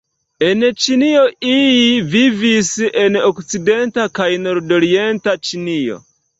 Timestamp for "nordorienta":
4.49-5.41